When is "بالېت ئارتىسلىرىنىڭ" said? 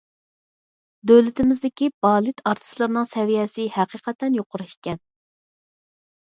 2.05-3.05